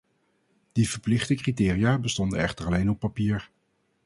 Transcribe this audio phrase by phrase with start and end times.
[0.71, 3.49] Die verplichte criteria bestonden echter alleen op papier.